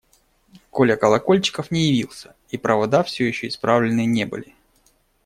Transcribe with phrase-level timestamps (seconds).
[0.71, 4.55] Коля Колокольчиков не явился, и провода все еще исправлены не были.